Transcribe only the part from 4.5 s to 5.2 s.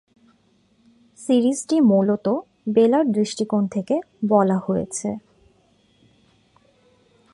হয়েছে।